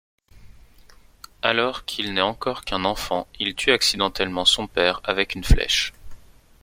Alors 1.43 1.85
qu’il 1.85 2.15
n’est 2.15 2.21
encore 2.21 2.63
qu’un 2.65 2.85
enfant, 2.85 3.27
il 3.39 3.53
tue 3.53 3.71
accidentellement 3.71 4.45
son 4.45 4.65
père 4.65 4.99
avec 5.03 5.35
une 5.35 5.43
flèche. 5.43 5.93